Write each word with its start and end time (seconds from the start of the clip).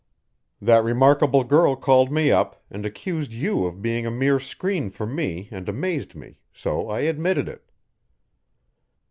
"That 0.59 0.83
remarkable 0.83 1.43
girl 1.43 1.75
called 1.75 2.11
me 2.11 2.31
up, 2.31 2.59
and 2.71 2.87
accused 2.87 3.31
you 3.33 3.65
of 3.67 3.83
being 3.83 4.07
a 4.07 4.09
mere 4.09 4.39
screen 4.39 4.89
for 4.89 5.05
me 5.05 5.47
and 5.51 5.69
amazed 5.69 6.15
me 6.15 6.39
so 6.51 6.89
I 6.89 7.01
admitted 7.01 7.47
it." 7.47 7.69